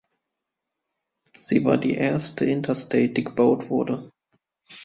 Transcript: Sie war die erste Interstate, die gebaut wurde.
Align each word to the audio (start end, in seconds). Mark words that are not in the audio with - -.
Sie 1.39 1.63
war 1.63 1.77
die 1.77 1.93
erste 1.93 2.45
Interstate, 2.45 3.09
die 3.13 3.23
gebaut 3.23 3.69
wurde. 3.69 4.11